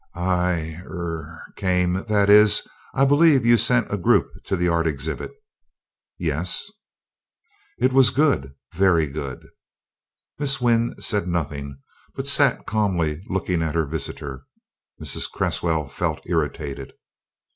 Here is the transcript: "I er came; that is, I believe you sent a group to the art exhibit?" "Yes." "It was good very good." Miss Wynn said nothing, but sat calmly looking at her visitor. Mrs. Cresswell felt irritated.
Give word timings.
"I 0.15 0.81
er 0.83 1.39
came; 1.57 1.93
that 2.07 2.27
is, 2.27 2.67
I 2.91 3.05
believe 3.05 3.45
you 3.45 3.55
sent 3.55 3.93
a 3.93 3.99
group 3.99 4.31
to 4.45 4.55
the 4.55 4.67
art 4.67 4.87
exhibit?" 4.87 5.29
"Yes." 6.17 6.71
"It 7.77 7.93
was 7.93 8.09
good 8.09 8.55
very 8.73 9.05
good." 9.05 9.45
Miss 10.39 10.59
Wynn 10.59 10.95
said 10.99 11.27
nothing, 11.27 11.77
but 12.15 12.25
sat 12.25 12.65
calmly 12.65 13.21
looking 13.29 13.61
at 13.61 13.75
her 13.75 13.85
visitor. 13.85 14.45
Mrs. 14.99 15.29
Cresswell 15.29 15.85
felt 15.85 16.21
irritated. 16.25 16.93